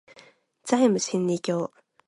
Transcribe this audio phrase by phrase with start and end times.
[0.63, 1.71] ザイム真理教